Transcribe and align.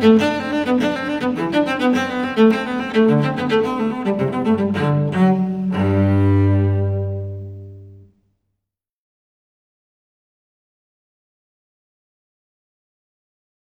Música 0.00 0.97